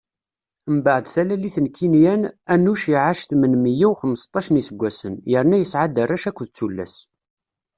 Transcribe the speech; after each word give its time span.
Mbeɛd 0.75 1.05
talalit 1.13 1.55
n 1.61 1.67
Qiynan, 1.75 2.21
Anuc 2.53 2.83
iɛac 2.93 3.21
tmen 3.29 3.53
meyya 3.63 3.87
u 3.91 3.93
xemseṭṭac 4.01 4.47
n 4.49 4.59
iseggasen, 4.61 5.15
yerna 5.31 5.57
yesɛa-d 5.59 6.01
arrac 6.03 6.23
akked 6.29 6.49
tullas. 6.57 6.95